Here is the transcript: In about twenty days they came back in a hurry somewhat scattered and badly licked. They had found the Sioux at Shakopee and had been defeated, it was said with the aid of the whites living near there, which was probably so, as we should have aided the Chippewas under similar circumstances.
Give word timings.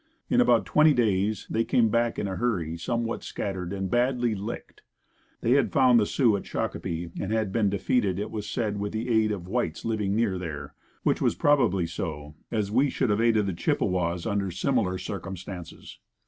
In 0.31 0.41
about 0.41 0.65
twenty 0.65 0.95
days 0.95 1.45
they 1.47 1.63
came 1.63 1.89
back 1.89 2.17
in 2.17 2.27
a 2.27 2.35
hurry 2.37 2.75
somewhat 2.75 3.21
scattered 3.23 3.71
and 3.71 3.87
badly 3.87 4.33
licked. 4.33 4.81
They 5.41 5.51
had 5.51 5.71
found 5.71 5.99
the 5.99 6.07
Sioux 6.07 6.35
at 6.35 6.43
Shakopee 6.43 7.11
and 7.21 7.31
had 7.31 7.51
been 7.51 7.69
defeated, 7.69 8.17
it 8.17 8.31
was 8.31 8.49
said 8.49 8.79
with 8.79 8.93
the 8.93 9.09
aid 9.09 9.31
of 9.31 9.43
the 9.43 9.51
whites 9.51 9.85
living 9.85 10.15
near 10.15 10.39
there, 10.39 10.73
which 11.03 11.21
was 11.21 11.35
probably 11.35 11.85
so, 11.85 12.33
as 12.49 12.71
we 12.71 12.89
should 12.89 13.11
have 13.11 13.21
aided 13.21 13.45
the 13.45 13.53
Chippewas 13.53 14.25
under 14.25 14.49
similar 14.49 14.97
circumstances. 14.97 15.99